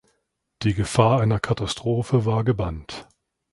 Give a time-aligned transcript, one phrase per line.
[0.63, 3.07] Die Gefahr einer Katastrophe war gebannt.